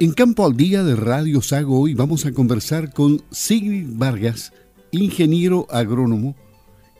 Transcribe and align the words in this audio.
En 0.00 0.12
Campo 0.12 0.46
al 0.46 0.56
Día 0.56 0.84
de 0.84 0.94
Radio 0.94 1.42
Sago 1.42 1.80
hoy 1.80 1.94
vamos 1.94 2.24
a 2.24 2.30
conversar 2.30 2.92
con 2.92 3.20
Sigrid 3.32 3.84
Vargas, 3.90 4.52
ingeniero 4.92 5.66
agrónomo, 5.70 6.36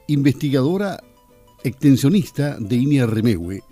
investigadora 0.09 0.98
extensionista 1.62 2.57
de 2.59 2.75
INEA 2.75 3.07
Remegue, 3.07 3.62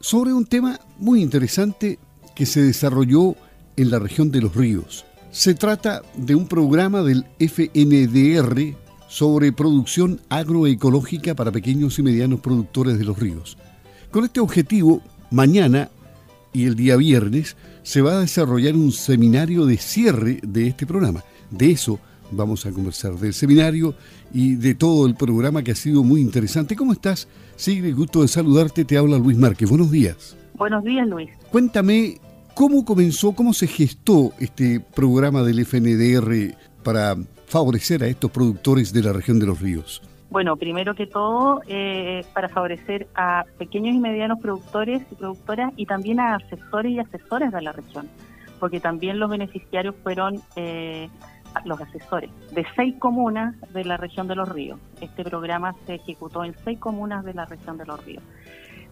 sobre 0.00 0.32
un 0.32 0.46
tema 0.46 0.80
muy 0.96 1.20
interesante 1.20 1.98
que 2.34 2.46
se 2.46 2.62
desarrolló 2.62 3.36
en 3.76 3.90
la 3.90 3.98
región 3.98 4.30
de 4.30 4.40
los 4.40 4.56
ríos. 4.56 5.04
Se 5.30 5.52
trata 5.52 6.00
de 6.16 6.34
un 6.34 6.48
programa 6.48 7.02
del 7.02 7.26
FNDR 7.38 8.74
sobre 9.06 9.52
producción 9.52 10.22
agroecológica 10.30 11.34
para 11.34 11.52
pequeños 11.52 11.98
y 11.98 12.02
medianos 12.02 12.40
productores 12.40 12.98
de 12.98 13.04
los 13.04 13.18
ríos. 13.18 13.58
Con 14.10 14.24
este 14.24 14.40
objetivo, 14.40 15.02
mañana 15.30 15.90
y 16.54 16.64
el 16.64 16.76
día 16.76 16.96
viernes 16.96 17.56
se 17.82 18.00
va 18.00 18.12
a 18.12 18.20
desarrollar 18.20 18.74
un 18.74 18.92
seminario 18.92 19.66
de 19.66 19.76
cierre 19.76 20.40
de 20.42 20.68
este 20.68 20.86
programa. 20.86 21.22
De 21.50 21.70
eso 21.70 22.00
vamos 22.30 22.64
a 22.64 22.70
conversar, 22.70 23.18
del 23.18 23.34
seminario 23.34 23.94
y 24.32 24.54
de 24.54 24.74
todo 24.74 25.06
el 25.06 25.14
programa 25.14 25.62
que 25.62 25.72
ha 25.72 25.74
sido 25.74 26.02
muy 26.02 26.20
interesante. 26.20 26.76
¿Cómo 26.76 26.92
estás? 26.92 27.28
Sigrid, 27.56 27.94
gusto 27.94 28.22
de 28.22 28.28
saludarte. 28.28 28.84
Te 28.84 28.96
habla 28.96 29.18
Luis 29.18 29.36
Márquez. 29.36 29.68
Buenos 29.68 29.90
días. 29.90 30.36
Buenos 30.54 30.84
días, 30.84 31.06
Luis. 31.06 31.30
Cuéntame 31.50 32.20
cómo 32.54 32.84
comenzó, 32.84 33.32
cómo 33.32 33.52
se 33.52 33.66
gestó 33.66 34.32
este 34.38 34.80
programa 34.80 35.42
del 35.42 35.64
FNDR 35.64 36.56
para 36.82 37.16
favorecer 37.46 38.02
a 38.02 38.08
estos 38.08 38.30
productores 38.30 38.92
de 38.92 39.02
la 39.02 39.12
región 39.12 39.38
de 39.38 39.46
los 39.46 39.60
ríos. 39.60 40.02
Bueno, 40.34 40.56
primero 40.56 40.96
que 40.96 41.06
todo, 41.06 41.62
eh, 41.68 42.24
para 42.34 42.48
favorecer 42.48 43.06
a 43.14 43.44
pequeños 43.56 43.94
y 43.94 44.00
medianos 44.00 44.40
productores 44.40 45.00
y 45.12 45.14
productoras 45.14 45.72
y 45.76 45.86
también 45.86 46.18
a 46.18 46.34
asesores 46.34 46.90
y 46.90 46.98
asesoras 46.98 47.52
de 47.52 47.62
la 47.62 47.70
región, 47.70 48.08
porque 48.58 48.80
también 48.80 49.20
los 49.20 49.30
beneficiarios 49.30 49.94
fueron 50.02 50.42
eh, 50.56 51.08
los 51.64 51.80
asesores 51.80 52.30
de 52.50 52.66
seis 52.74 52.96
comunas 52.98 53.54
de 53.72 53.84
la 53.84 53.96
región 53.96 54.26
de 54.26 54.34
los 54.34 54.48
ríos. 54.48 54.80
Este 55.00 55.22
programa 55.22 55.72
se 55.86 55.94
ejecutó 55.94 56.42
en 56.42 56.56
seis 56.64 56.80
comunas 56.80 57.24
de 57.24 57.32
la 57.32 57.44
región 57.44 57.78
de 57.78 57.86
los 57.86 58.04
ríos. 58.04 58.24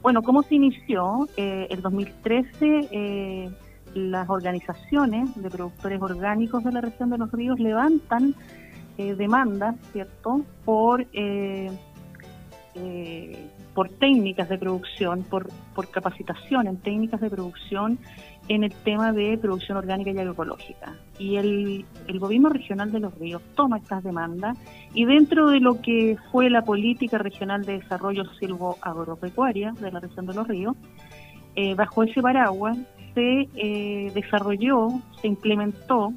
Bueno, 0.00 0.22
¿cómo 0.22 0.44
se 0.44 0.54
inició? 0.54 1.26
Eh, 1.36 1.66
en 1.70 1.82
2013 1.82 2.88
eh, 2.92 3.50
las 3.94 4.30
organizaciones 4.30 5.34
de 5.34 5.50
productores 5.50 6.00
orgánicos 6.00 6.62
de 6.62 6.70
la 6.70 6.82
región 6.82 7.10
de 7.10 7.18
los 7.18 7.32
ríos 7.32 7.58
levantan 7.58 8.36
eh, 8.98 9.14
demandas, 9.14 9.76
¿cierto?, 9.92 10.42
por, 10.64 11.06
eh, 11.12 11.70
eh, 12.74 13.46
por 13.74 13.88
técnicas 13.88 14.48
de 14.48 14.58
producción, 14.58 15.22
por, 15.22 15.48
por 15.74 15.90
capacitación 15.90 16.66
en 16.66 16.76
técnicas 16.76 17.20
de 17.20 17.30
producción 17.30 17.98
en 18.48 18.64
el 18.64 18.72
tema 18.72 19.12
de 19.12 19.38
producción 19.38 19.78
orgánica 19.78 20.10
y 20.10 20.18
agroecológica. 20.18 20.94
Y 21.18 21.36
el, 21.36 21.84
el 22.06 22.18
gobierno 22.18 22.50
regional 22.50 22.92
de 22.92 23.00
los 23.00 23.16
ríos 23.18 23.40
toma 23.54 23.78
estas 23.78 24.02
demandas 24.02 24.58
y 24.94 25.04
dentro 25.04 25.48
de 25.48 25.60
lo 25.60 25.80
que 25.80 26.18
fue 26.30 26.50
la 26.50 26.62
política 26.62 27.18
regional 27.18 27.64
de 27.64 27.78
desarrollo 27.78 28.24
silvo-agropecuaria 28.40 29.72
de 29.80 29.92
la 29.92 30.00
región 30.00 30.26
de 30.26 30.34
los 30.34 30.48
ríos, 30.48 30.76
bajo 31.76 32.02
ese 32.02 32.22
paraguas 32.22 32.78
se 33.14 34.10
desarrolló, 34.14 34.88
se 35.20 35.28
implementó 35.28 36.12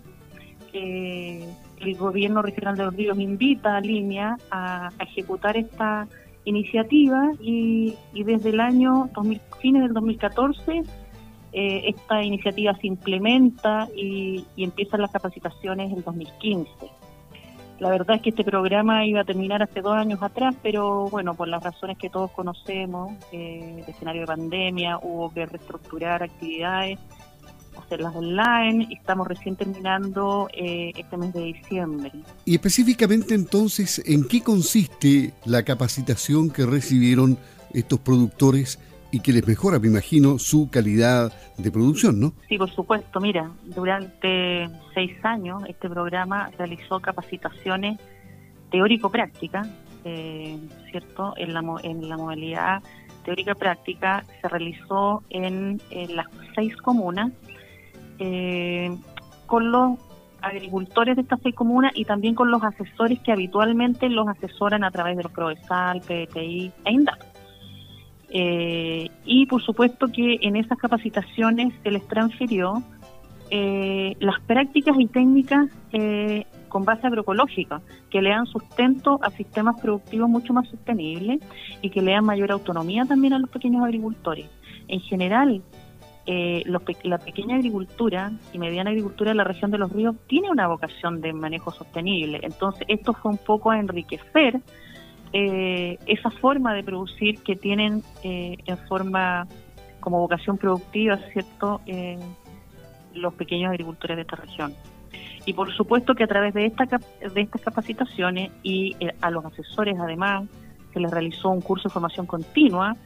eh, 0.77 1.47
el 1.85 1.95
gobierno 1.97 2.41
regional 2.41 2.75
de 2.75 2.85
los 2.85 2.95
ríos 2.95 3.19
invita 3.19 3.77
a 3.77 3.81
Línea 3.81 4.37
a, 4.51 4.89
ejecutar 4.99 5.57
esta 5.57 6.07
iniciativa 6.45 7.31
y, 7.39 7.95
desde 8.13 8.49
el 8.49 8.59
año 8.59 9.09
2000, 9.13 9.41
fines 9.61 9.83
del 9.83 9.93
2014 9.93 10.83
eh, 11.57 11.83
esta 11.87 12.21
iniciativa 12.21 12.75
se 12.75 12.87
implementa 12.87 13.87
y, 13.95 14.45
empiezan 14.57 15.01
las 15.01 15.11
capacitaciones 15.11 15.91
en 15.91 16.03
2015. 16.03 16.69
La 17.79 17.89
verdad 17.89 18.17
es 18.17 18.21
que 18.21 18.29
este 18.29 18.43
programa 18.43 19.05
iba 19.05 19.21
a 19.21 19.23
terminar 19.23 19.63
hace 19.63 19.81
dos 19.81 19.95
años 19.95 20.21
atrás, 20.21 20.55
pero 20.61 21.09
bueno, 21.09 21.33
por 21.33 21.47
las 21.47 21.63
razones 21.63 21.97
que 21.97 22.09
todos 22.09 22.31
conocemos, 22.31 23.13
eh, 23.31 23.83
el 23.83 23.89
escenario 23.89 24.21
de 24.21 24.27
pandemia, 24.27 24.97
hubo 25.01 25.33
que 25.33 25.45
reestructurar 25.45 26.23
actividades 26.23 26.99
hacerlas 27.77 28.15
online. 28.15 28.87
Estamos 28.91 29.27
recién 29.27 29.55
terminando 29.55 30.47
eh, 30.53 30.91
este 30.95 31.17
mes 31.17 31.33
de 31.33 31.43
diciembre. 31.43 32.11
Y 32.45 32.55
específicamente 32.55 33.35
entonces, 33.35 34.01
¿en 34.05 34.27
qué 34.27 34.41
consiste 34.41 35.33
la 35.45 35.63
capacitación 35.63 36.49
que 36.49 36.65
recibieron 36.65 37.37
estos 37.73 37.99
productores 37.99 38.79
y 39.11 39.19
que 39.19 39.31
les 39.31 39.47
mejora, 39.47 39.79
me 39.79 39.87
imagino, 39.87 40.39
su 40.39 40.69
calidad 40.69 41.31
de 41.57 41.71
producción, 41.71 42.19
¿no? 42.19 42.33
Sí, 42.49 42.57
por 42.57 42.69
supuesto. 42.69 43.19
Mira, 43.21 43.49
durante 43.63 44.69
seis 44.93 45.13
años 45.23 45.63
este 45.67 45.89
programa 45.89 46.49
realizó 46.57 46.99
capacitaciones 46.99 47.97
teórico-prácticas, 48.71 49.67
eh, 50.03 50.57
¿cierto? 50.91 51.33
En 51.37 51.53
la, 51.53 51.63
en 51.83 52.09
la 52.09 52.17
modalidad 52.17 52.83
teórica-práctica 53.23 54.25
se 54.41 54.47
realizó 54.49 55.23
en, 55.29 55.81
en 55.91 56.15
las 56.15 56.27
seis 56.53 56.75
comunas 56.77 57.31
eh, 58.19 58.95
con 59.45 59.71
los 59.71 59.99
agricultores 60.41 61.15
de 61.15 61.23
estas 61.23 61.39
seis 61.41 61.55
comunas 61.55 61.91
y 61.95 62.05
también 62.05 62.35
con 62.35 62.51
los 62.51 62.63
asesores 62.63 63.19
que 63.19 63.31
habitualmente 63.31 64.09
los 64.09 64.27
asesoran 64.27 64.83
a 64.83 64.91
través 64.91 65.17
de 65.17 65.23
los 65.23 65.31
PROESAL, 65.31 66.01
PPI 66.01 66.71
e 66.85 66.91
INDAP. 66.91 67.19
Eh, 68.29 69.09
y 69.23 69.45
por 69.45 69.61
supuesto 69.63 70.07
que 70.07 70.39
en 70.41 70.55
esas 70.55 70.77
capacitaciones 70.77 71.73
se 71.83 71.91
les 71.91 72.07
transfirió 72.07 72.83
eh, 73.51 74.15
las 74.19 74.39
prácticas 74.41 74.95
y 74.99 75.07
técnicas 75.07 75.69
eh, 75.91 76.45
con 76.67 76.83
base 76.83 77.07
agroecológica, 77.07 77.81
que 78.09 78.21
le 78.21 78.31
dan 78.31 78.47
sustento 78.47 79.19
a 79.21 79.29
sistemas 79.29 79.79
productivos 79.79 80.29
mucho 80.29 80.53
más 80.53 80.67
sostenibles 80.67 81.39
y 81.81 81.89
que 81.91 82.01
le 82.01 82.11
dan 82.11 82.25
mayor 82.25 82.51
autonomía 82.51 83.05
también 83.05 83.33
a 83.33 83.39
los 83.39 83.49
pequeños 83.49 83.83
agricultores. 83.83 84.49
En 84.87 84.99
general, 85.01 85.61
eh, 86.27 86.63
la 86.65 87.19
pequeña 87.19 87.55
agricultura 87.55 88.31
y 88.51 88.57
mediana 88.57 88.89
agricultura 88.89 89.29
de 89.29 89.35
la 89.35 89.43
región 89.43 89.69
de 89.69 89.77
los 89.77 89.91
ríos 89.91 90.15
tiene 90.25 90.49
una 90.49 90.67
vocación 90.67 91.21
de 91.21 91.33
manejo 91.33 91.71
sostenible. 91.71 92.39
Entonces, 92.41 92.85
esto 92.87 93.13
fue 93.13 93.31
un 93.31 93.37
poco 93.37 93.69
a 93.69 93.79
enriquecer 93.79 94.59
eh, 95.33 95.99
esa 96.07 96.31
forma 96.31 96.73
de 96.73 96.83
producir 96.83 97.43
que 97.43 97.55
tienen 97.55 98.01
eh, 98.23 98.57
en 98.65 98.77
forma 98.87 99.47
como 99.99 100.19
vocación 100.19 100.57
productiva, 100.57 101.17
¿cierto?, 101.31 101.81
los 103.13 103.33
pequeños 103.35 103.69
agricultores 103.69 104.17
de 104.17 104.21
esta 104.21 104.35
región. 104.35 104.73
Y 105.45 105.53
por 105.53 105.71
supuesto 105.73 106.15
que 106.15 106.23
a 106.23 106.27
través 106.27 106.53
de, 106.53 106.65
esta, 106.65 106.85
de 106.85 107.41
estas 107.41 107.61
capacitaciones 107.61 108.51
y 108.63 108.95
a 109.21 109.29
los 109.29 109.45
asesores 109.45 109.95
además 109.99 110.45
se 110.91 110.99
les 110.99 111.11
realizó 111.11 111.49
un 111.49 111.61
curso 111.61 111.87
de 111.87 111.93
formación 111.93 112.25
continua 112.25 112.97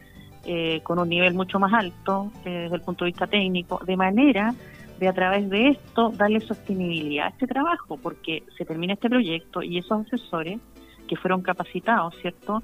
eh, 0.45 0.81
con 0.83 0.99
un 0.99 1.09
nivel 1.09 1.33
mucho 1.33 1.59
más 1.59 1.73
alto 1.73 2.31
eh, 2.45 2.49
desde 2.49 2.75
el 2.75 2.81
punto 2.81 3.05
de 3.05 3.11
vista 3.11 3.27
técnico, 3.27 3.79
de 3.85 3.97
manera 3.97 4.55
de 4.97 5.07
a 5.07 5.13
través 5.13 5.49
de 5.49 5.69
esto 5.69 6.09
darle 6.09 6.39
sostenibilidad 6.39 7.27
a 7.27 7.29
este 7.29 7.47
trabajo, 7.47 7.97
porque 7.97 8.43
se 8.57 8.65
termina 8.65 8.93
este 8.93 9.09
proyecto 9.09 9.61
y 9.61 9.77
esos 9.77 10.05
asesores 10.05 10.59
que 11.07 11.15
fueron 11.15 11.41
capacitados, 11.41 12.15
¿cierto? 12.21 12.61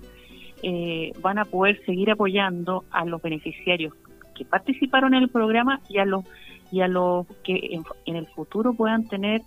Eh, 0.64 1.12
van 1.22 1.38
a 1.38 1.46
poder 1.46 1.84
seguir 1.86 2.12
apoyando 2.12 2.86
a 2.92 3.06
los 3.06 3.22
beneficiarios 3.22 3.94
que 4.34 4.46
participaron 4.46 5.14
en 5.14 5.24
el 5.24 5.30
programa 5.30 5.82
y 5.90 5.98
a 6.00 6.06
los 6.06 6.26
y 6.72 6.82
a 6.82 6.88
los 6.88 7.28
que 7.44 7.80
en, 8.06 8.16
el 8.16 8.26
futuro 8.28 8.74
puedan 8.74 9.08
tener 9.08 9.42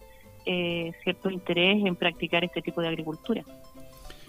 cierto 1.04 1.28
interés 1.28 1.84
en 1.84 1.94
practicar 1.94 2.42
este 2.42 2.62
tipo 2.62 2.80
de 2.80 2.88
agricultura. 2.88 3.44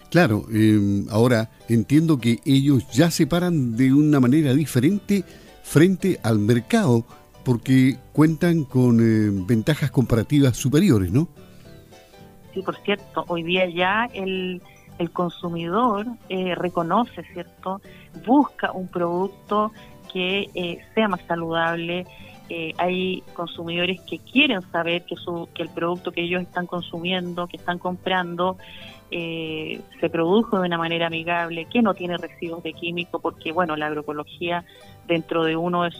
Claro, 0.09 0.45
em, 0.51 1.05
ahora 1.09 1.51
entiendo 1.67 2.17
que 2.17 2.39
ellos 2.45 2.89
ya 2.91 3.11
se 3.11 3.27
paran 3.27 3.75
de 3.77 3.93
una 3.93 4.19
manera 4.19 4.53
diferente 4.53 5.23
frente 5.63 6.19
al 6.23 6.39
mercado 6.39 7.05
porque 7.43 7.97
cuentan 8.11 8.63
con 8.63 8.99
eh, 8.99 9.29
ventajas 9.47 9.91
comparativas 9.91 10.57
superiores, 10.57 11.11
¿no? 11.11 11.27
Sí, 12.53 12.61
por 12.61 12.75
cierto, 12.77 13.23
hoy 13.27 13.43
día 13.43 13.69
ya 13.69 14.09
el, 14.13 14.61
el 14.97 15.11
consumidor 15.11 16.07
eh, 16.29 16.55
reconoce, 16.55 17.23
¿cierto? 17.33 17.81
Busca 18.25 18.71
un 18.71 18.87
producto 18.87 19.71
que 20.11 20.49
eh, 20.53 20.79
sea 20.93 21.07
más 21.07 21.21
saludable. 21.27 22.05
Hay 22.77 23.23
consumidores 23.33 24.01
que 24.01 24.19
quieren 24.19 24.61
saber 24.71 25.03
que, 25.05 25.15
su, 25.15 25.47
que 25.53 25.63
el 25.63 25.69
producto 25.69 26.11
que 26.11 26.21
ellos 26.21 26.41
están 26.41 26.65
consumiendo, 26.65 27.47
que 27.47 27.57
están 27.57 27.77
comprando, 27.77 28.57
eh, 29.11 29.81
se 29.99 30.09
produjo 30.09 30.59
de 30.59 30.67
una 30.67 30.77
manera 30.77 31.07
amigable, 31.07 31.65
que 31.65 31.81
no 31.81 31.93
tiene 31.93 32.17
residuos 32.17 32.61
de 32.63 32.73
químico, 32.73 33.19
porque 33.19 33.51
bueno, 33.51 33.75
la 33.75 33.87
agroecología 33.87 34.65
dentro 35.07 35.43
de 35.43 35.55
uno 35.55 35.83
de, 35.83 35.91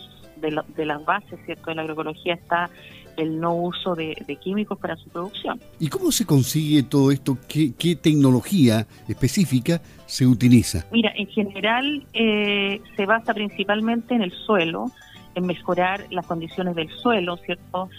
de, 0.76 0.86
las 0.86 1.06
bases 1.06 1.40
cierto 1.46 1.72
de 1.72 1.76
la 1.76 1.82
agroecología 1.82 2.36
está 2.36 2.70
el 3.18 3.40
no 3.40 3.54
uso 3.56 3.96
de, 3.96 4.16
químicos 4.42 4.78
para 4.78 4.96
su 4.96 5.10
producción. 5.10 5.60
¿Y 5.80 5.88
cómo 5.88 6.12
se 6.12 6.26
consigue 6.26 6.84
todo 6.84 7.12
esto? 7.12 7.38
¿Qué, 7.48 7.96
tecnología 7.96 8.88
específica 9.08 9.82
se 10.06 10.26
utiliza? 10.26 10.86
Mira, 10.92 11.12
en 11.16 11.28
general 11.28 12.06
eh, 12.14 12.80
se 12.96 13.06
basa 13.06 13.34
principalmente 13.34 14.14
en 14.14 14.22
el 14.22 14.32
suelo 14.32 14.86
en 15.36 15.46
mejorar 15.46 16.06
las 16.12 16.26
condiciones 16.26 16.76
del 16.76 16.90
suelo, 16.90 17.38
¿cierto? 17.38 17.90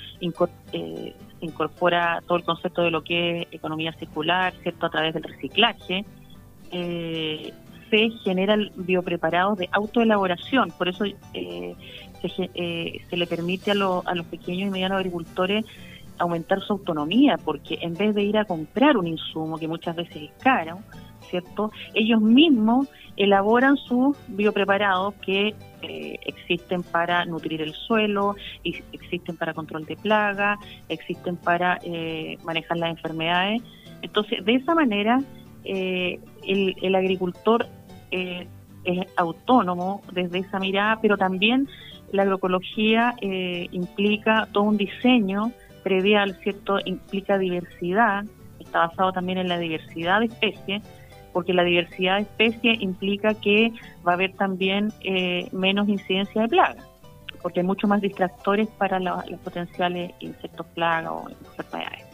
Eh, 0.73 1.15
incorpora 1.41 2.23
todo 2.27 2.39
el 2.39 2.45
concepto 2.45 2.83
de 2.83 2.91
lo 2.91 3.03
que 3.03 3.43
es 3.43 3.47
economía 3.53 3.93
circular, 3.93 4.53
¿cierto? 4.63 4.87
A 4.87 4.91
través 4.91 5.15
del 5.15 5.23
reciclaje. 5.23 6.05
Eh, 6.71 7.53
se 7.91 8.11
generan 8.23 8.71
biopreparados 8.77 9.59
de 9.59 9.69
autoelaboración, 9.73 10.71
por 10.71 10.89
eso 10.89 11.05
eh, 11.35 11.77
se, 12.23 13.17
le 13.17 13.27
permite 13.27 13.73
a, 13.73 13.75
a 13.75 14.15
los 14.15 14.27
pequeños 14.27 14.69
y 14.69 14.71
medianos 14.71 14.99
agricultores 14.99 15.65
aumentar 16.19 16.61
su 16.61 16.75
autonomía, 16.75 17.37
porque 17.39 17.79
en 17.81 17.95
vez 17.95 18.15
de 18.15 18.23
ir 18.23 18.39
a 18.39 18.45
comprar 18.45 18.97
un 18.97 19.09
insumo 19.09 19.59
que 19.59 19.67
muchas 19.67 19.97
veces 19.97 20.17
es 20.17 20.31
caro, 20.43 20.79
¿cierto? 21.31 21.71
Ellos 21.95 22.21
mismos 22.21 22.89
elaboran 23.17 23.77
sus 23.77 24.17
biopreparados 24.29 25.15
que 25.27 25.55
eh, 25.83 26.19
existen 26.27 26.83
para 26.83 27.25
nutrir 27.25 27.63
el 27.63 27.73
suelo, 27.73 28.35
y 28.63 28.83
existen 28.93 29.37
para 29.37 29.55
control 29.55 29.85
de 29.87 29.97
plaga, 29.97 30.59
existen 30.89 31.37
para 31.37 31.79
eh, 31.83 32.39
manejar 32.45 32.79
las 32.79 32.91
enfermedades. 32.91 33.63
Entonces, 34.03 34.45
de 34.45 34.55
esa 34.55 34.75
manera, 34.75 35.21
eh, 35.65 36.19
el, 36.47 36.95
agricultor 36.95 37.67
es 38.11 39.07
autónomo 39.17 40.03
desde 40.13 40.39
esa 40.39 40.59
mirada, 40.59 40.99
pero 41.01 41.17
también 41.17 41.69
la 42.13 42.23
agroecología 42.23 43.15
implica 43.21 44.49
todo 44.53 44.65
un 44.65 44.77
diseño 44.77 45.53
predial, 45.85 46.35
¿cierto? 46.43 46.79
Implica 46.85 47.39
diversidad, 47.39 48.25
está 48.59 48.89
basado 48.89 49.13
también 49.13 49.39
en 49.39 49.49
la 49.49 49.59
diversidad 49.59 50.21
de 50.21 50.27
especies, 50.27 50.83
porque 51.33 51.53
la 51.53 51.65
diversidad 51.65 52.17
de 52.17 52.23
especies 52.23 52.81
implica 52.81 53.35
que 53.35 53.73
va 54.07 54.13
a 54.13 54.15
haber 54.15 54.33
también 54.35 54.93
eh, 55.03 55.49
menos 55.53 55.89
incidencia 55.89 56.43
de 56.43 56.49
plagas, 56.49 56.85
porque 57.43 57.61
hay 57.61 57.67
mucho 57.67 57.87
más 57.87 58.01
distractores 58.01 58.69
para 58.69 58.99
los 58.99 59.41
potenciales 59.45 60.13
insectos 60.21 60.67
plaga 60.75 61.13
o 61.13 61.29
enfermedades. 61.29 62.11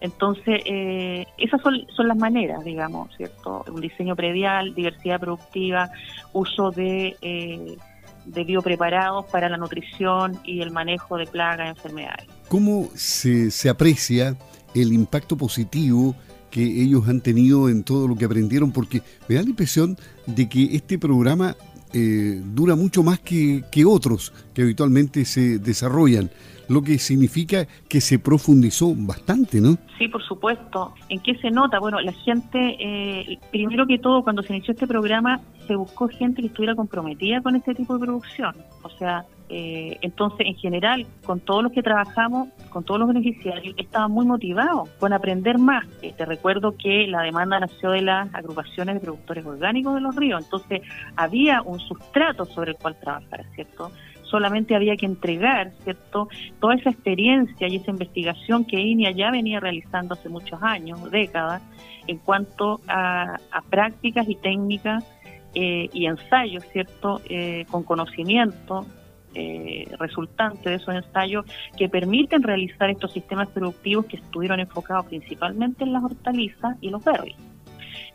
Entonces, 0.00 0.62
eh, 0.64 1.26
esas 1.38 1.60
son, 1.60 1.74
son, 1.94 2.06
las 2.06 2.16
maneras, 2.16 2.62
digamos, 2.64 3.14
¿cierto? 3.16 3.64
Un 3.72 3.80
diseño 3.80 4.14
predial, 4.14 4.74
diversidad 4.74 5.18
productiva, 5.18 5.90
uso 6.32 6.70
de, 6.70 7.16
eh, 7.20 7.76
de 8.24 8.44
biopreparados 8.44 9.26
para 9.26 9.48
la 9.48 9.56
nutrición 9.56 10.38
y 10.44 10.60
el 10.60 10.70
manejo 10.70 11.16
de 11.16 11.26
plagas 11.26 11.66
y 11.66 11.70
enfermedades. 11.70 12.26
¿Cómo 12.48 12.88
se, 12.94 13.50
se 13.50 13.68
aprecia 13.68 14.36
el 14.74 14.92
impacto 14.92 15.36
positivo 15.36 16.14
que 16.50 16.62
ellos 16.82 17.08
han 17.08 17.20
tenido 17.20 17.68
en 17.68 17.84
todo 17.84 18.08
lo 18.08 18.16
que 18.16 18.24
aprendieron, 18.24 18.72
porque 18.72 19.02
me 19.28 19.36
da 19.36 19.42
la 19.42 19.50
impresión 19.50 19.96
de 20.26 20.48
que 20.48 20.76
este 20.76 20.98
programa 20.98 21.56
eh, 21.92 22.40
dura 22.54 22.76
mucho 22.76 23.02
más 23.02 23.18
que, 23.20 23.64
que 23.70 23.84
otros 23.84 24.32
que 24.54 24.62
habitualmente 24.62 25.24
se 25.24 25.58
desarrollan 25.58 26.30
lo 26.68 26.82
que 26.82 26.98
significa 26.98 27.66
que 27.88 28.00
se 28.00 28.18
profundizó 28.18 28.94
bastante, 28.94 29.60
¿no? 29.60 29.76
Sí, 29.98 30.08
por 30.08 30.22
supuesto. 30.22 30.94
¿En 31.08 31.20
qué 31.20 31.34
se 31.38 31.50
nota? 31.50 31.78
Bueno, 31.78 32.00
la 32.00 32.12
gente, 32.12 32.76
eh, 32.78 33.38
primero 33.50 33.86
que 33.86 33.98
todo, 33.98 34.22
cuando 34.22 34.42
se 34.42 34.54
inició 34.54 34.72
este 34.72 34.86
programa, 34.86 35.40
se 35.66 35.74
buscó 35.74 36.08
gente 36.08 36.42
que 36.42 36.48
estuviera 36.48 36.74
comprometida 36.74 37.40
con 37.40 37.56
este 37.56 37.74
tipo 37.74 37.94
de 37.94 38.04
producción. 38.04 38.54
O 38.82 38.90
sea, 38.90 39.24
eh, 39.50 39.96
entonces, 40.02 40.46
en 40.46 40.56
general, 40.56 41.06
con 41.24 41.40
todos 41.40 41.62
los 41.62 41.72
que 41.72 41.82
trabajamos, 41.82 42.48
con 42.68 42.84
todos 42.84 43.00
los 43.00 43.08
beneficiarios, 43.08 43.74
estaban 43.78 44.10
muy 44.10 44.26
motivados 44.26 44.90
con 44.98 45.12
aprender 45.12 45.58
más. 45.58 45.86
Eh, 46.02 46.12
te 46.16 46.26
recuerdo 46.26 46.76
que 46.76 47.06
la 47.06 47.22
demanda 47.22 47.58
nació 47.58 47.90
de 47.90 48.02
las 48.02 48.32
agrupaciones 48.34 48.96
de 48.96 49.00
productores 49.00 49.46
orgánicos 49.46 49.94
de 49.94 50.00
los 50.00 50.14
ríos, 50.14 50.44
entonces 50.44 50.82
había 51.16 51.62
un 51.62 51.80
sustrato 51.80 52.44
sobre 52.44 52.72
el 52.72 52.76
cual 52.76 52.96
trabajar, 53.00 53.46
¿cierto? 53.54 53.90
Solamente 54.22 54.74
había 54.74 54.94
que 54.96 55.06
entregar, 55.06 55.70
¿cierto? 55.82 56.28
Toda 56.60 56.74
esa 56.74 56.90
experiencia 56.90 57.68
y 57.68 57.76
esa 57.76 57.90
investigación 57.90 58.66
que 58.66 58.78
INIA 58.78 59.12
ya 59.12 59.30
venía 59.30 59.60
realizando 59.60 60.12
hace 60.12 60.28
muchos 60.28 60.62
años, 60.62 61.10
décadas, 61.10 61.62
en 62.06 62.18
cuanto 62.18 62.80
a, 62.86 63.38
prácticas 63.70 64.28
y 64.28 64.34
técnicas 64.34 65.04
eh, 65.54 65.88
y 65.94 66.04
ensayos, 66.04 66.64
¿cierto? 66.72 67.22
con 67.70 67.82
conocimiento 67.84 68.86
eh, 69.34 69.86
resultante 69.98 70.70
de 70.70 70.76
esos 70.76 70.94
ensayos 70.94 71.44
que 71.76 71.88
permiten 71.88 72.42
realizar 72.42 72.90
estos 72.90 73.12
sistemas 73.12 73.48
productivos 73.48 74.06
que 74.06 74.16
estuvieron 74.16 74.60
enfocados 74.60 75.06
principalmente 75.06 75.84
en 75.84 75.92
las 75.92 76.02
hortalizas 76.04 76.76
y 76.80 76.90
los 76.90 77.04
berries. 77.04 77.36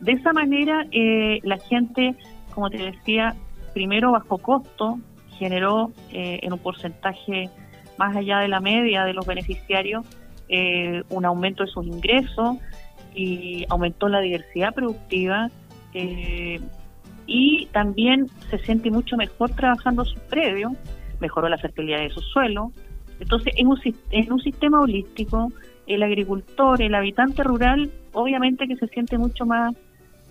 De 0.00 0.12
esa 0.12 0.32
manera, 0.32 0.86
eh, 0.90 1.40
la 1.42 1.58
gente, 1.58 2.14
como 2.54 2.70
te 2.70 2.78
decía, 2.78 3.34
primero 3.72 4.12
bajo 4.12 4.38
costo, 4.38 4.98
generó 5.38 5.92
eh, 6.12 6.40
en 6.42 6.52
un 6.52 6.58
porcentaje 6.58 7.48
más 7.96 8.16
allá 8.16 8.38
de 8.38 8.48
la 8.48 8.60
media 8.60 9.04
de 9.04 9.12
los 9.12 9.26
beneficiarios 9.26 10.04
eh, 10.48 11.02
un 11.08 11.24
aumento 11.24 11.64
de 11.64 11.70
sus 11.70 11.86
ingresos 11.86 12.58
y 13.14 13.64
aumentó 13.68 14.08
la 14.08 14.20
diversidad 14.20 14.74
productiva 14.74 15.48
y 17.26 17.66
también 17.66 18.26
se 18.50 18.58
siente 18.58 18.90
mucho 18.90 19.16
mejor 19.16 19.50
trabajando 19.52 20.04
sus 20.04 20.18
predios 20.22 20.72
mejoró 21.24 21.48
la 21.48 21.56
fertilidad 21.56 22.00
de 22.00 22.10
su 22.10 22.20
suelo. 22.20 22.70
Entonces, 23.18 23.54
en 23.56 23.68
un, 23.68 23.80
en 24.10 24.32
un 24.32 24.40
sistema 24.40 24.80
holístico, 24.80 25.50
el 25.86 26.02
agricultor, 26.02 26.82
el 26.82 26.94
habitante 26.94 27.42
rural, 27.42 27.90
obviamente 28.12 28.68
que 28.68 28.76
se 28.76 28.88
siente 28.88 29.16
mucho 29.16 29.46
más 29.46 29.74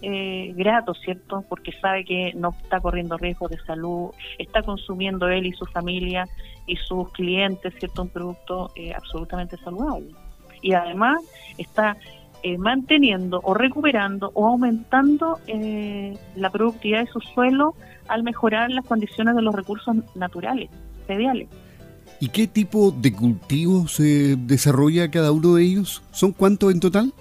eh, 0.04 0.54
grato, 0.56 0.94
¿cierto? 0.94 1.44
Porque 1.50 1.72
sabe 1.82 2.06
que 2.06 2.34
no 2.36 2.50
está 2.62 2.80
corriendo 2.80 3.18
riesgos 3.18 3.50
de 3.50 3.58
salud, 3.66 4.12
está 4.38 4.62
consumiendo 4.62 5.28
él 5.30 5.48
y 5.48 5.54
su 5.54 5.66
familia 5.66 6.28
y 6.68 6.76
sus 6.76 7.12
clientes, 7.12 7.74
¿cierto? 7.80 8.04
Un 8.04 8.10
producto 8.10 8.72
eh, 8.76 8.94
absolutamente 8.94 9.58
saludable. 9.58 10.14
Y 10.62 10.74
además 10.74 11.18
está 11.58 11.98
eh, 12.44 12.58
manteniendo 12.58 13.40
o 13.44 13.54
recuperando 13.54 14.32
o 14.34 14.48
aumentando 14.48 15.40
la 16.36 16.50
productividad 16.50 17.02
de 17.02 17.08
su 17.08 17.20
suelo 17.22 17.76
al 18.08 18.24
mejorar 18.24 18.70
las 18.70 18.86
condiciones 18.86 19.36
de 19.36 19.42
los 19.42 19.56
recursos 19.56 19.96
naturales, 20.16 20.70
fediales. 21.08 21.48
¿Y 22.20 22.30
qué 22.30 22.48
tipo 22.48 22.92
de 22.92 23.12
cultivos 23.12 23.94
se 23.94 24.36
desarrolla 24.38 25.12
cada 25.12 25.32
uno 25.32 25.56
de 25.56 25.64
ellos? 25.64 26.02
¿Son 26.12 26.32
cuántos 26.32 26.72
en 26.72 26.80
total? 26.80 27.14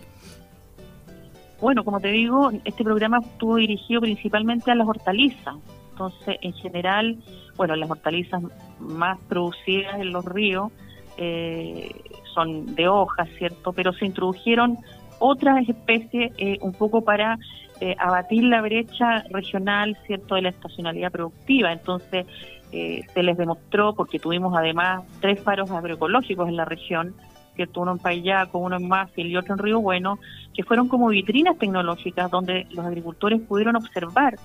Bueno, 1.61 1.85
como 1.85 2.01
te 2.01 2.09
digo, 2.09 2.51
este 2.65 2.83
programa 2.83 3.19
estuvo 3.19 3.57
dirigido 3.57 4.01
principalmente 4.01 4.71
a 4.71 4.75
las 4.75 4.87
hortalizas. 4.89 5.57
Entonces, 5.91 6.37
en 6.41 6.53
general, 6.55 7.17
bueno, 7.57 7.76
las 7.76 7.91
hortalizas 7.91 8.43
más 8.81 9.19
producidas 9.29 10.00
en 10.00 10.12
los 10.12 10.25
ríos 10.25 10.73
eh, 11.17 11.91
son 12.35 12.75
de 12.75 12.88
hojas, 12.88 13.29
¿cierto? 13.38 13.73
Pero 13.73 13.93
se 13.93 14.07
introdujeron 14.07 14.79
otras 15.23 15.69
especies 15.69 16.33
eh, 16.37 16.59
un 16.61 16.73
poco 16.73 17.02
para 17.02 17.38
eh, 17.81 17.95
abatir 17.99 18.43
la 18.45 18.61
brecha 18.61 19.23
regional, 19.31 19.97
¿cierto?, 20.07 20.35
de 20.35 20.43
la 20.43 20.49
estacionalidad 20.49 21.12
productiva. 21.12 21.73
Entonces, 21.73 22.26
eh, 22.73 23.02
se 23.14 23.23
les 23.23 23.37
demostró, 23.37 23.95
porque 23.95 24.19
tuvimos 24.19 24.52
además 24.57 25.05
tres 25.21 25.41
faros 25.41 25.71
agroecológicos 25.71 26.49
en 26.49 26.57
la 26.57 26.64
región, 26.64 27.14
¿cierto? 27.55 27.83
Uno 27.83 27.93
en 27.93 27.99
Payaco, 27.99 28.59
uno 28.59 28.76
en 28.76 28.88
Mafil 28.88 29.29
y 29.29 29.37
otro 29.37 29.55
en 29.55 29.59
Río 29.59 29.81
Bueno, 29.81 30.19
que 30.55 30.64
fueron 30.64 30.88
como 30.88 31.09
vitrinas 31.09 31.57
tecnológicas 31.59 32.31
donde 32.31 32.67
los 32.71 32.85
agricultores 32.85 33.41
pudieron 33.43 33.76
observar 33.76 34.37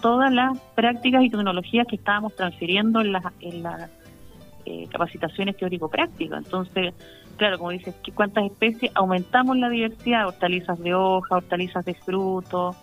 todas 0.00 0.32
las 0.32 0.58
prácticas 0.74 1.22
y 1.24 1.30
tecnologías 1.30 1.86
que 1.86 1.96
estábamos 1.96 2.34
transfiriendo 2.36 3.00
en 3.00 3.12
las, 3.12 3.24
en 3.40 3.62
las 4.64 4.90
capacitaciones 4.90 5.56
teórico-prácticas. 5.56 6.44
Entonces, 6.44 6.94
claro, 7.36 7.58
como 7.58 7.70
dices, 7.70 7.94
¿cuántas 8.14 8.44
especies? 8.44 8.92
Aumentamos 8.94 9.56
la 9.56 9.68
diversidad, 9.68 10.26
hortalizas 10.26 10.78
de 10.80 10.94
hoja, 10.94 11.36
hortalizas 11.36 11.84
de 11.84 11.94
fruto, 11.94 12.74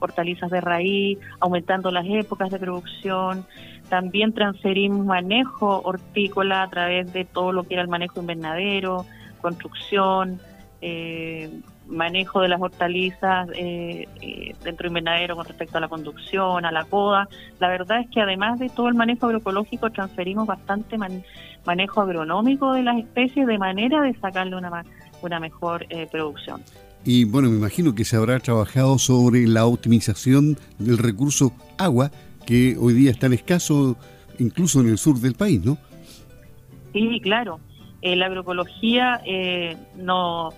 hortalizas 0.00 0.50
de 0.50 0.60
raíz, 0.60 1.18
aumentando 1.40 1.90
las 1.90 2.06
épocas 2.06 2.50
de 2.50 2.58
producción. 2.58 3.46
También 3.88 4.32
transferimos 4.32 5.04
manejo 5.04 5.80
hortícola 5.82 6.62
a 6.62 6.70
través 6.70 7.12
de 7.12 7.24
todo 7.24 7.52
lo 7.52 7.64
que 7.64 7.74
era 7.74 7.82
el 7.82 7.88
manejo 7.88 8.20
invernadero, 8.20 9.04
construcción, 9.40 10.40
eh, 10.80 11.50
manejo 11.88 12.40
de 12.40 12.48
las 12.48 12.60
hortalizas 12.60 13.48
eh, 13.54 14.06
eh, 14.20 14.54
dentro 14.62 14.84
del 14.84 14.90
invernadero 14.90 15.36
con 15.36 15.46
respecto 15.46 15.78
a 15.78 15.80
la 15.80 15.88
conducción, 15.88 16.64
a 16.64 16.70
la 16.70 16.84
poda. 16.84 17.28
La 17.58 17.68
verdad 17.68 18.00
es 18.00 18.10
que 18.10 18.20
además 18.20 18.58
de 18.58 18.68
todo 18.68 18.88
el 18.88 18.94
manejo 18.94 19.26
agroecológico, 19.26 19.90
transferimos 19.90 20.46
bastante 20.46 20.96
manejo 21.64 22.00
agronómico 22.00 22.74
de 22.74 22.82
las 22.82 22.98
especies 22.98 23.46
de 23.46 23.58
manera 23.58 24.02
de 24.02 24.14
sacarle 24.18 24.56
una, 24.56 24.84
una 25.22 25.40
mejor 25.40 25.86
eh, 25.88 26.06
producción. 26.10 26.62
Y 27.04 27.24
bueno, 27.24 27.48
me 27.48 27.56
imagino 27.56 27.94
que 27.94 28.04
se 28.04 28.16
habrá 28.16 28.38
trabajado 28.40 28.98
sobre 28.98 29.46
la 29.46 29.66
optimización 29.66 30.58
del 30.78 30.98
recurso 30.98 31.52
agua, 31.78 32.10
que 32.46 32.76
hoy 32.78 32.92
día 32.92 33.10
es 33.10 33.18
tan 33.18 33.32
escaso 33.32 33.96
incluso 34.38 34.80
en 34.80 34.88
el 34.88 34.98
sur 34.98 35.18
del 35.18 35.34
país, 35.34 35.64
¿no? 35.64 35.78
Sí, 36.92 37.20
claro. 37.22 37.60
la 38.02 38.26
agroecología 38.26 39.20
no 39.96 40.52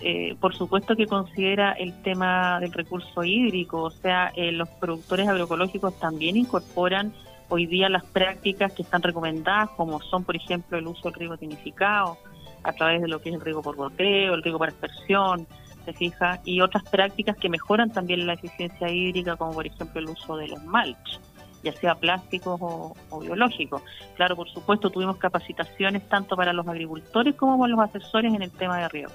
eh, 0.00 0.36
por 0.40 0.54
supuesto 0.54 0.96
que 0.96 1.06
considera 1.06 1.72
el 1.72 2.02
tema 2.02 2.58
del 2.60 2.72
recurso 2.72 3.24
hídrico, 3.24 3.82
o 3.82 3.90
sea, 3.90 4.32
eh, 4.36 4.52
los 4.52 4.68
productores 4.68 5.28
agroecológicos 5.28 5.98
también 5.98 6.36
incorporan 6.36 7.12
hoy 7.48 7.66
día 7.66 7.88
las 7.88 8.04
prácticas 8.04 8.72
que 8.72 8.82
están 8.82 9.02
recomendadas, 9.02 9.70
como 9.70 10.00
son, 10.02 10.24
por 10.24 10.36
ejemplo, 10.36 10.78
el 10.78 10.86
uso 10.86 11.08
del 11.08 11.14
riego 11.14 11.36
tinificado, 11.36 12.18
a 12.62 12.72
través 12.72 13.02
de 13.02 13.08
lo 13.08 13.20
que 13.20 13.28
es 13.28 13.34
el 13.34 13.40
riego 13.40 13.62
por 13.62 13.76
goteo, 13.76 14.34
el 14.34 14.42
riego 14.42 14.58
por 14.58 14.68
aspersión, 14.68 15.46
se 15.84 15.92
fija, 15.92 16.40
y 16.44 16.60
otras 16.60 16.82
prácticas 16.84 17.36
que 17.36 17.48
mejoran 17.48 17.90
también 17.90 18.26
la 18.26 18.34
eficiencia 18.34 18.90
hídrica, 18.90 19.36
como 19.36 19.52
por 19.52 19.66
ejemplo 19.66 20.00
el 20.00 20.08
uso 20.08 20.36
de 20.36 20.48
los 20.48 20.62
mulch, 20.64 21.20
ya 21.62 21.72
sea 21.72 21.94
plásticos 21.94 22.58
o, 22.60 23.20
biológicos. 23.20 23.82
Claro, 24.16 24.34
por 24.36 24.48
supuesto, 24.48 24.90
tuvimos 24.90 25.18
capacitaciones 25.18 26.08
tanto 26.08 26.36
para 26.36 26.52
los 26.52 26.66
agricultores 26.66 27.34
como 27.34 27.58
para 27.58 27.74
los 27.74 27.80
asesores 27.80 28.32
en 28.32 28.42
el 28.42 28.50
tema 28.50 28.78
de 28.78 28.88
riego. 28.88 29.12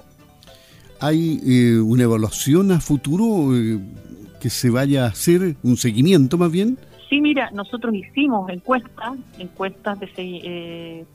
¿Hay 1.01 1.39
eh, 1.45 1.79
una 1.79 2.03
evaluación 2.03 2.71
a 2.71 2.79
futuro 2.79 3.55
eh, 3.55 3.79
que 4.39 4.49
se 4.49 4.69
vaya 4.69 5.05
a 5.05 5.07
hacer, 5.07 5.55
un 5.63 5.77
seguimiento 5.77 6.37
más 6.37 6.51
bien? 6.51 6.77
Sí, 7.09 7.21
mira, 7.21 7.49
nosotros 7.51 7.93
hicimos 7.93 8.49
encuestas, 8.49 9.17
encuestas 9.39 9.99
de, 9.99 10.11
eh, 10.15 11.05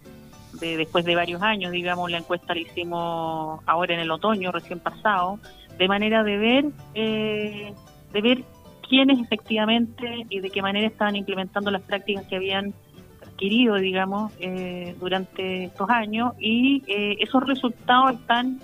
de, 0.61 0.77
después 0.77 1.05
de 1.05 1.15
varios 1.15 1.41
años, 1.41 1.71
digamos, 1.71 2.11
la 2.11 2.19
encuesta 2.19 2.53
la 2.53 2.61
hicimos 2.61 3.61
ahora 3.65 3.95
en 3.95 4.01
el 4.01 4.11
otoño, 4.11 4.51
recién 4.51 4.81
pasado, 4.81 5.39
de 5.79 5.87
manera 5.87 6.25
de 6.25 6.37
ver, 6.37 6.65
eh, 6.95 7.73
de 8.13 8.21
ver 8.21 8.45
quiénes 8.89 9.21
efectivamente 9.21 10.27
y 10.29 10.41
de 10.41 10.51
qué 10.51 10.63
manera 10.63 10.89
estaban 10.89 11.15
implementando 11.15 11.71
las 11.71 11.83
prácticas 11.83 12.27
que 12.27 12.37
habían 12.37 12.75
adquirido, 13.23 13.77
digamos, 13.77 14.33
eh, 14.41 14.97
durante 14.99 15.65
estos 15.67 15.89
años 15.91 16.33
y 16.41 16.83
esos 16.89 17.45
resultados 17.45 18.15
están 18.15 18.61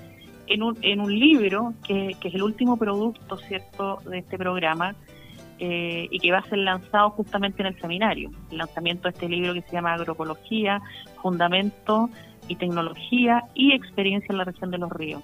en 0.51 0.63
un, 0.63 0.77
en 0.83 1.01
un 1.01 1.19
libro 1.19 1.73
que, 1.87 2.17
que 2.21 2.29
es 2.29 2.35
el 2.35 2.43
último 2.43 2.77
producto, 2.77 3.37
¿cierto?, 3.39 4.01
de 4.05 4.19
este 4.19 4.37
programa, 4.37 4.97
eh, 5.61 6.09
y 6.11 6.19
que 6.19 6.33
va 6.33 6.39
a 6.39 6.49
ser 6.49 6.59
lanzado 6.59 7.11
justamente 7.11 7.63
en 7.63 7.69
el 7.69 7.81
seminario. 7.81 8.31
El 8.51 8.59
lanzamiento 8.59 9.05
de 9.05 9.11
este 9.11 9.29
libro 9.29 9.55
que 9.55 9.63
se 9.63 9.73
llama 9.73 9.95
Agroecología, 9.95 10.83
Fundamento 11.23 12.11
y 12.49 12.57
Tecnología 12.57 13.45
y 13.55 13.73
Experiencia 13.73 14.29
en 14.31 14.39
la 14.39 14.45
región 14.45 14.71
de 14.71 14.79
los 14.79 14.91
ríos. 14.91 15.23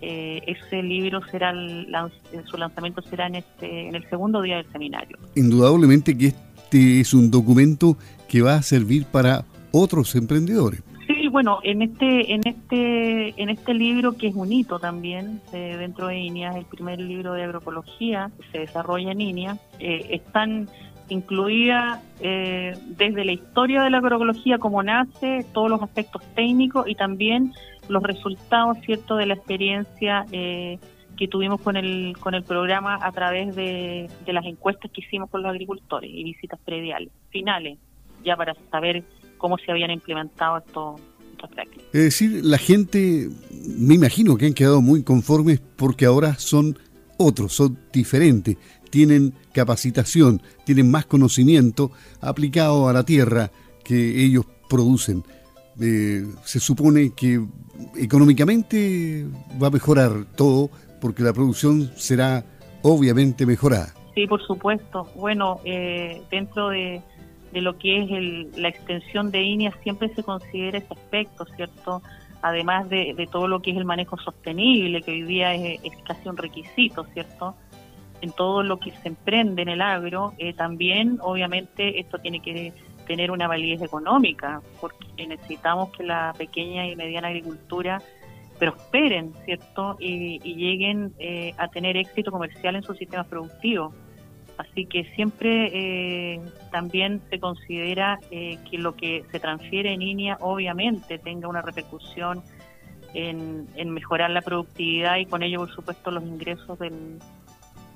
Eh, 0.00 0.42
ese 0.46 0.82
libro 0.82 1.20
será 1.30 1.54
su 2.44 2.56
lanzamiento 2.58 3.00
será 3.02 3.28
en 3.28 3.36
este 3.36 3.88
en 3.88 3.94
el 3.94 4.06
segundo 4.10 4.42
día 4.42 4.56
del 4.56 4.70
seminario. 4.70 5.16
Indudablemente 5.34 6.16
que 6.18 6.26
este 6.26 7.00
es 7.00 7.14
un 7.14 7.30
documento 7.30 7.96
que 8.28 8.42
va 8.42 8.56
a 8.56 8.62
servir 8.62 9.06
para 9.06 9.44
otros 9.72 10.14
emprendedores 10.14 10.82
bueno, 11.36 11.58
en 11.62 11.82
este, 11.82 12.32
en 12.32 12.40
este, 12.46 13.42
en 13.42 13.50
este 13.50 13.74
libro 13.74 14.16
que 14.16 14.28
es 14.28 14.34
un 14.34 14.50
hito 14.50 14.78
también 14.78 15.42
eh, 15.52 15.76
dentro 15.78 16.06
de 16.06 16.16
INIA, 16.16 16.56
el 16.56 16.64
primer 16.64 16.98
libro 16.98 17.34
de 17.34 17.42
agroecología 17.42 18.30
que 18.38 18.50
se 18.52 18.58
desarrolla 18.60 19.12
en 19.12 19.20
INIA, 19.20 19.58
eh, 19.78 20.06
están 20.12 20.66
incluidas 21.10 22.02
eh, 22.20 22.74
desde 22.86 23.26
la 23.26 23.32
historia 23.32 23.82
de 23.82 23.90
la 23.90 23.98
agroecología, 23.98 24.56
cómo 24.56 24.82
nace, 24.82 25.44
todos 25.52 25.68
los 25.68 25.82
aspectos 25.82 26.22
técnicos 26.34 26.88
y 26.88 26.94
también 26.94 27.52
los 27.86 28.02
resultados, 28.02 28.78
cierto, 28.86 29.16
de 29.16 29.26
la 29.26 29.34
experiencia 29.34 30.24
que 30.30 31.28
tuvimos 31.28 31.60
con 31.60 31.76
el 31.76 32.16
con 32.18 32.34
el 32.34 32.44
programa 32.44 32.98
a 33.02 33.12
través 33.12 33.54
de, 33.54 34.08
de 34.24 34.32
las 34.32 34.46
encuestas 34.46 34.90
que 34.90 35.02
hicimos 35.02 35.28
con 35.28 35.42
los 35.42 35.50
agricultores 35.50 36.10
y 36.10 36.24
visitas 36.24 36.58
prediales, 36.64 37.10
finales, 37.28 37.78
ya 38.24 38.36
para 38.36 38.54
saber 38.70 39.04
cómo 39.36 39.58
se 39.58 39.70
habían 39.70 39.90
implementado 39.90 40.56
estos 40.56 40.98
es 41.92 42.02
decir, 42.02 42.44
la 42.44 42.58
gente, 42.58 43.30
me 43.78 43.94
imagino 43.94 44.36
que 44.36 44.46
han 44.46 44.54
quedado 44.54 44.82
muy 44.82 45.02
conformes 45.02 45.60
porque 45.76 46.04
ahora 46.04 46.34
son 46.38 46.78
otros, 47.16 47.54
son 47.54 47.78
diferentes, 47.92 48.56
tienen 48.90 49.34
capacitación, 49.52 50.42
tienen 50.64 50.90
más 50.90 51.06
conocimiento 51.06 51.90
aplicado 52.20 52.88
a 52.88 52.92
la 52.92 53.04
tierra 53.04 53.50
que 53.84 54.24
ellos 54.24 54.44
producen. 54.68 55.24
Eh, 55.80 56.26
se 56.44 56.60
supone 56.60 57.12
que 57.14 57.44
económicamente 57.96 59.26
va 59.62 59.68
a 59.68 59.70
mejorar 59.70 60.26
todo 60.36 60.70
porque 61.00 61.22
la 61.22 61.32
producción 61.32 61.90
será 61.96 62.44
obviamente 62.82 63.46
mejorada. 63.46 63.94
Sí, 64.14 64.26
por 64.26 64.44
supuesto. 64.46 65.06
Bueno, 65.14 65.60
eh, 65.64 66.22
dentro 66.30 66.70
de 66.70 67.02
de 67.52 67.60
lo 67.60 67.78
que 67.78 68.02
es 68.02 68.56
la 68.58 68.68
extensión 68.68 69.30
de 69.30 69.42
INEA 69.42 69.72
siempre 69.82 70.08
se 70.10 70.22
considera 70.22 70.78
ese 70.78 70.92
aspecto, 70.92 71.44
¿cierto? 71.56 72.02
Además 72.42 72.88
de, 72.88 73.28
todo 73.30 73.48
lo 73.48 73.60
que 73.60 73.70
es 73.70 73.76
el 73.76 73.84
manejo 73.84 74.18
sostenible, 74.18 75.02
que 75.02 75.12
hoy 75.12 75.22
día 75.22 75.54
es, 75.54 75.80
casi 76.04 76.28
un 76.28 76.36
requisito, 76.36 77.04
¿cierto? 77.12 77.54
En 78.20 78.32
todo 78.32 78.62
lo 78.62 78.78
que 78.78 78.92
se 78.92 79.08
emprende 79.08 79.62
en 79.62 79.68
el 79.68 79.82
agro, 79.82 80.32
eh, 80.38 80.52
también 80.52 81.18
obviamente 81.22 82.00
esto 82.00 82.18
tiene 82.18 82.40
que 82.40 82.72
tener 83.06 83.30
una 83.30 83.46
validez 83.46 83.82
económica, 83.82 84.60
porque 84.80 85.26
necesitamos 85.26 85.90
que 85.90 86.02
la 86.04 86.34
pequeña 86.36 86.86
y 86.86 86.96
mediana 86.96 87.28
agricultura 87.28 88.02
prosperen, 88.58 89.32
¿cierto? 89.44 89.96
Y, 89.98 90.38
lleguen 90.40 91.14
eh, 91.18 91.52
a 91.58 91.68
tener 91.68 91.96
éxito 91.96 92.30
comercial 92.30 92.76
en 92.76 92.82
sus 92.82 92.96
sistemas 92.96 93.26
productivos. 93.26 93.94
Así 94.58 94.86
que 94.86 95.04
siempre 95.14 95.70
eh, 95.72 96.40
también 96.72 97.20
se 97.28 97.38
considera 97.38 98.18
eh, 98.30 98.58
que 98.70 98.78
lo 98.78 98.96
que 98.96 99.24
se 99.30 99.38
transfiere 99.38 99.92
en 99.92 100.00
INEA 100.00 100.38
obviamente 100.40 101.18
tenga 101.18 101.48
una 101.48 101.60
repercusión 101.60 102.42
en, 103.12 103.90
mejorar 103.90 104.30
la 104.30 104.42
productividad 104.42 105.16
y 105.16 105.26
con 105.26 105.42
ello, 105.42 105.60
por 105.60 105.74
supuesto, 105.74 106.10
los 106.10 106.22
ingresos 106.22 106.78
del, 106.78 107.18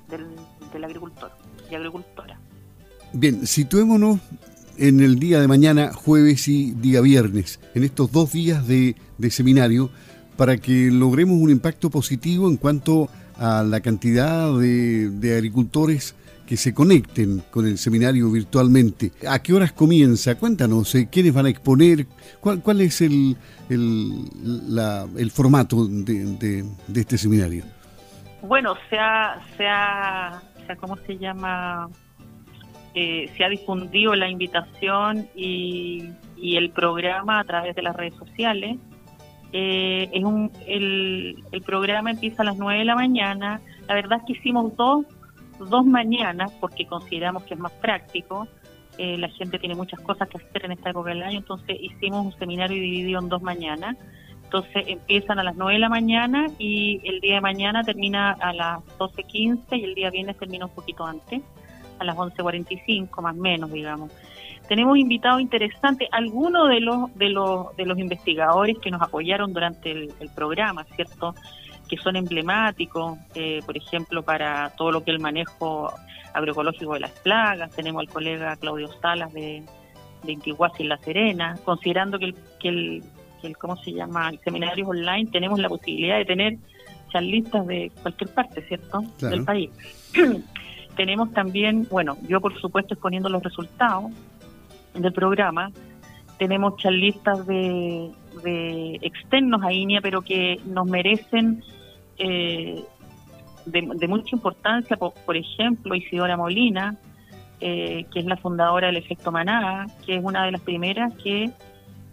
del, 0.09 0.83
agricultor 0.83 1.31
y 1.69 1.75
agricultora. 1.75 2.39
Bien, 3.13 3.45
situémonos 3.45 4.19
en 4.77 4.99
el 4.99 5.19
día 5.19 5.39
de 5.39 5.47
mañana, 5.47 5.93
jueves 5.93 6.47
y 6.47 6.71
día 6.71 7.01
viernes, 7.01 7.59
en 7.75 7.83
estos 7.83 8.11
dos 8.11 8.31
días 8.31 8.67
de, 8.67 8.95
de 9.17 9.31
seminario, 9.31 9.91
para 10.37 10.57
que 10.57 10.89
logremos 10.91 11.37
un 11.37 11.51
impacto 11.51 11.89
positivo 11.89 12.49
en 12.49 12.57
cuanto 12.57 13.09
a 13.41 13.63
la 13.63 13.81
cantidad 13.81 14.57
de, 14.57 15.09
de 15.09 15.35
agricultores 15.35 16.15
que 16.51 16.57
se 16.57 16.73
conecten 16.73 17.41
con 17.49 17.65
el 17.65 17.77
seminario 17.77 18.29
virtualmente. 18.29 19.13
¿A 19.25 19.39
qué 19.39 19.53
horas 19.53 19.71
comienza? 19.71 20.37
Cuéntanos, 20.37 20.93
eh, 20.95 21.07
¿quiénes 21.09 21.33
van 21.33 21.45
a 21.45 21.49
exponer? 21.49 22.07
¿Cuál, 22.41 22.61
cuál 22.61 22.81
es 22.81 22.99
el, 22.99 23.37
el, 23.69 25.31
formato 25.31 25.87
de, 25.87 26.65
este 26.93 27.17
seminario? 27.17 27.63
Bueno, 28.41 28.75
se 28.89 28.99
ha, 28.99 29.39
se 29.55 29.65
ha, 29.65 30.41
¿cómo 30.81 30.97
se 31.07 31.17
llama? 31.17 31.87
Eh, 32.95 33.31
se 33.37 33.45
ha 33.45 33.47
difundido 33.47 34.13
la 34.15 34.29
invitación 34.29 35.29
y, 35.33 36.09
el 36.37 36.69
programa 36.71 37.39
a 37.39 37.45
través 37.45 37.77
de 37.77 37.81
las 37.81 37.95
redes 37.95 38.15
sociales. 38.15 38.77
Eh, 39.53 40.09
es 40.13 40.23
un, 40.23 40.51
el, 40.65 41.43
programa 41.65 42.11
empieza 42.11 42.41
a 42.41 42.45
las 42.45 42.57
9 42.57 42.79
de 42.79 42.85
la 42.85 42.95
mañana. 42.95 43.61
La 43.87 43.95
verdad 43.95 44.19
es 44.19 44.25
que 44.25 44.33
hicimos 44.33 44.75
dos 44.75 45.05
dos 45.59 45.85
mañanas 45.85 46.51
porque 46.59 46.87
consideramos 46.87 47.43
que 47.43 47.53
es 47.53 47.59
más 47.59 47.71
práctico. 47.73 48.47
Eh, 48.97 49.17
la 49.17 49.29
gente 49.29 49.59
tiene 49.59 49.75
muchas 49.75 49.99
cosas 49.99 50.27
que 50.27 50.37
hacer 50.37 50.65
en 50.65 50.73
esta 50.73 50.89
época 50.89 51.09
del 51.09 51.23
año, 51.23 51.39
entonces 51.39 51.77
hicimos 51.79 52.25
un 52.25 52.37
seminario 52.37 52.81
dividido 52.81 53.19
en 53.19 53.29
dos 53.29 53.41
mañanas. 53.41 53.97
Entonces 54.43 54.83
empiezan 54.87 55.39
a 55.39 55.43
las 55.43 55.55
9 55.55 55.73
de 55.73 55.79
la 55.79 55.87
mañana 55.87 56.47
y 56.59 56.99
el 57.05 57.21
día 57.21 57.35
de 57.35 57.41
mañana 57.41 57.83
termina 57.83 58.31
a 58.31 58.51
las 58.51 58.79
12.15 58.97 59.79
y 59.79 59.83
el 59.85 59.95
día 59.95 60.09
viernes 60.09 60.37
termina 60.37 60.65
un 60.65 60.73
poquito 60.73 61.05
antes, 61.05 61.41
a 61.99 62.03
las 62.03 62.17
11.45 62.17 63.21
más 63.21 63.33
o 63.33 63.39
menos, 63.39 63.71
digamos. 63.71 64.11
Tenemos 64.71 64.97
invitados 64.97 65.41
interesantes, 65.41 66.07
algunos 66.13 66.69
de 66.69 66.79
los, 66.79 67.13
de 67.17 67.27
los, 67.27 67.75
de 67.75 67.85
los 67.85 67.99
investigadores 67.99 68.77
que 68.79 68.89
nos 68.89 69.01
apoyaron 69.01 69.51
durante 69.51 69.91
el, 69.91 70.13
el 70.21 70.29
programa, 70.29 70.85
¿cierto? 70.95 71.35
que 71.89 71.97
son 71.97 72.15
emblemáticos, 72.15 73.19
eh, 73.35 73.59
por 73.65 73.75
ejemplo, 73.75 74.23
para 74.23 74.69
todo 74.77 74.93
lo 74.93 75.03
que 75.03 75.11
es 75.11 75.17
el 75.17 75.21
manejo 75.21 75.91
agroecológico 76.33 76.93
de 76.93 77.01
las 77.01 77.11
plagas. 77.19 77.69
Tenemos 77.71 77.99
al 77.99 78.07
colega 78.07 78.55
Claudio 78.55 78.87
Salas 79.01 79.33
de, 79.33 79.61
de 80.23 80.31
Intihuasi 80.31 80.83
en 80.83 80.87
La 80.89 80.97
Serena, 80.99 81.59
considerando 81.65 82.17
que 82.17 82.27
el, 82.27 82.35
que 82.57 82.69
el, 82.69 83.03
el, 83.43 83.57
¿cómo 83.57 83.75
se 83.75 83.91
llama? 83.91 84.29
El 84.29 84.39
seminario 84.39 84.87
online, 84.87 85.29
tenemos 85.33 85.59
la 85.59 85.67
posibilidad 85.67 86.15
de 86.15 86.23
tener 86.23 86.57
charlistas 87.11 87.67
de 87.67 87.91
cualquier 88.01 88.29
parte, 88.29 88.61
¿cierto? 88.61 89.03
Del 89.19 89.43
país. 89.43 89.69
tenemos 90.95 91.29
también, 91.33 91.85
bueno, 91.91 92.15
yo 92.25 92.39
por 92.39 92.57
supuesto 92.57 92.93
exponiendo 92.93 93.27
los 93.27 93.43
resultados 93.43 94.13
del 94.93 95.13
programa, 95.13 95.71
tenemos 96.37 96.75
charlistas 96.77 97.45
de, 97.45 98.11
de 98.43 98.99
externos 99.01 99.61
a 99.63 99.71
INEA, 99.71 100.01
pero 100.01 100.21
que 100.21 100.59
nos 100.65 100.87
merecen 100.87 101.63
eh, 102.17 102.83
de, 103.65 104.07
mucha 104.07 104.35
importancia, 104.35 104.97
por, 104.97 105.37
ejemplo, 105.37 105.95
Isidora 105.95 106.35
Molina, 106.35 106.95
eh, 107.59 108.05
que 108.11 108.19
es 108.19 108.25
la 108.25 108.37
fundadora 108.37 108.87
del 108.87 108.97
Efecto 108.97 109.31
Manada, 109.31 109.85
que 110.05 110.15
es 110.15 110.23
una 110.23 110.45
de 110.45 110.51
las 110.51 110.61
primeras 110.61 111.13
que 111.15 111.51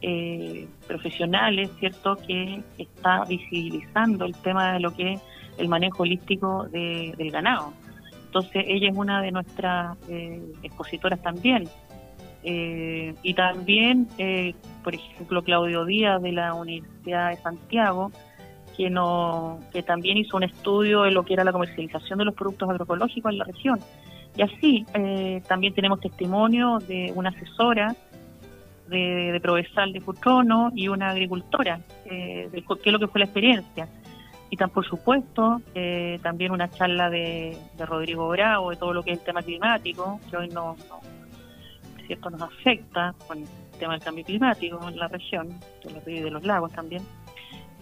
eh, 0.03 0.69
profesionales, 0.87 1.71
¿cierto?, 1.79 2.17
que 2.17 2.63
está 2.77 3.25
visibilizando 3.25 4.25
el 4.27 4.35
tema 4.37 4.75
de 4.75 4.81
lo 4.81 4.95
que 4.95 5.15
es 5.15 5.21
el 5.57 5.69
manejo 5.69 6.03
holístico 6.03 6.65
del 6.69 7.31
ganado. 7.31 7.73
Entonces, 8.27 8.65
ella 8.69 8.91
es 8.91 8.97
una 8.97 9.23
de 9.23 9.33
nuestras 9.33 9.97
expositoras 10.63 11.21
también. 11.23 11.69
Eh, 12.43 13.15
y 13.23 13.35
también, 13.35 14.09
eh, 14.19 14.55
por 14.85 14.95
ejemplo, 14.95 15.43
Claudio 15.43 15.85
Díaz 15.85 16.23
de 16.23 16.33
la 16.33 16.55
Universidad 16.55 17.31
de 17.31 17.37
Santiago, 17.37 18.13
que, 18.77 18.91
no, 18.91 19.59
que 19.73 19.83
también 19.83 20.19
hizo 20.19 20.37
un 20.37 20.45
estudio 20.45 21.03
de 21.03 21.11
lo 21.11 21.25
que 21.25 21.35
era 21.35 21.45
la 21.45 21.53
comercialización 21.53 22.19
de 22.21 22.27
los 22.27 22.35
productos 22.35 22.71
agroecológicos 22.71 23.33
en 23.33 23.39
la 23.39 23.45
región. 23.45 23.81
Y 24.37 24.43
así, 24.43 24.87
eh, 24.95 25.43
también 25.49 25.75
tenemos 25.75 26.01
testimonio 26.01 26.79
de 26.79 27.13
una 27.15 27.31
asesora 27.31 27.97
de, 28.89 29.33
de 29.33 29.41
Provesal 29.41 29.93
de 29.93 30.01
Futrono 30.01 30.71
y 30.75 30.89
una 30.89 31.11
agricultora, 31.11 31.81
de 32.05 32.49
qué 32.53 32.89
es 32.89 32.93
lo 32.93 32.99
que 33.01 33.09
fue 33.09 33.19
la 33.19 33.25
experiencia. 33.25 33.89
Y 34.51 34.57
tan, 34.57 34.71
por 34.71 34.87
supuesto, 34.87 35.61
también 36.23 36.53
una 36.53 36.71
charla 36.71 37.11
de, 37.11 37.59
Rodrigo 37.79 38.29
Bravo 38.29 38.71
de 38.71 38.77
todo 38.77 38.95
lo 38.95 39.03
que 39.03 39.11
es 39.11 39.19
el 39.19 39.25
tema 39.25 39.43
climático, 39.43 40.21
que 40.31 40.37
hoy 40.37 40.49
no 40.49 40.77
¿cierto? 42.09 42.31
nos 42.31 42.43
afecta 42.43 43.15
con 43.29 43.39
el 43.39 43.49
tema 43.79 43.93
del 43.93 44.03
cambio 44.03 44.25
climático 44.25 44.89
en 44.89 44.99
la 44.99 45.07
región, 45.07 45.49
de 45.85 45.93
los 45.93 46.05
ríos 46.05 46.21
y 46.21 46.25
de 46.25 46.31
los 46.33 46.45
lagos 46.45 46.73
también. 46.73 47.03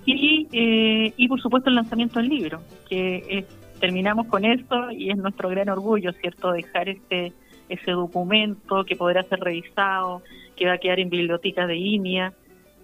Y, 0.05 0.47
eh, 0.53 1.15
y 1.17 1.29
por 1.29 1.41
supuesto 1.41 1.71
el 1.71 1.77
lanzamiento 1.77 2.21
del 2.21 2.29
libro, 2.29 2.61
que 2.89 3.47
terminamos 3.81 4.27
con 4.27 4.45
eso 4.45 4.91
y 4.91 5.11
es 5.11 5.17
nuestro 5.17 5.49
gran 5.49 5.69
orgullo, 5.71 6.13
¿cierto? 6.13 6.53
Dejar 6.53 6.91
este 6.91 7.33
ese 7.69 7.91
documento 7.93 8.85
que 8.85 8.97
podrá 8.97 9.23
ser 9.25 9.41
revisado, 9.41 10.23
que 10.57 10.67
va 10.67 10.75
a 10.75 10.79
quedar 10.79 11.01
en 11.01 11.11
bibliotecas 11.11 11.67
de 11.67 11.77
INIA 11.77 12.33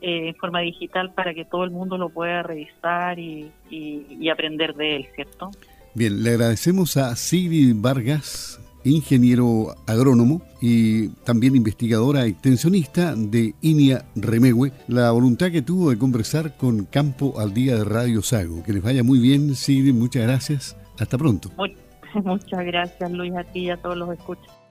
eh, 0.00 0.28
en 0.28 0.34
forma 0.34 0.60
digital 0.60 1.12
para 1.14 1.34
que 1.34 1.44
todo 1.44 1.64
el 1.64 1.70
mundo 1.70 1.96
lo 1.98 2.08
pueda 2.08 2.42
revisar 2.42 3.18
y, 3.18 3.52
y 3.70 4.28
aprender 4.28 4.74
de 4.74 4.96
él, 4.96 5.06
¿cierto? 5.14 5.50
Bien, 5.94 6.22
le 6.22 6.30
agradecemos 6.30 6.96
a 6.96 7.14
Sigrid 7.14 7.74
Vargas, 7.76 8.60
ingeniero 8.84 9.74
agrónomo 9.86 10.42
y 10.60 11.08
también 11.24 11.56
investigadora 11.56 12.26
extensionista 12.26 13.14
de 13.16 13.54
INIA 13.62 14.04
Remehue, 14.14 14.72
la 14.88 15.10
voluntad 15.10 15.50
que 15.50 15.62
tuvo 15.62 15.90
de 15.90 15.98
conversar 15.98 16.56
con 16.56 16.84
Campo 16.84 17.40
al 17.40 17.52
Día 17.54 17.76
de 17.76 17.84
Radio 17.84 18.22
Sago. 18.22 18.62
Que 18.62 18.72
les 18.72 18.82
vaya 18.82 19.02
muy 19.02 19.18
bien, 19.18 19.54
Sigrid, 19.54 19.94
muchas 19.94 20.22
gracias. 20.22 20.76
Hasta 20.98 21.18
pronto. 21.18 21.50
muchas 22.14 22.64
gracias, 22.64 23.10
Luis, 23.10 23.34
a 23.36 23.44
ti 23.44 23.60
y 23.60 23.70
a 23.70 23.76
todos 23.76 23.96
los 23.96 24.12
escuchas. 24.12 24.61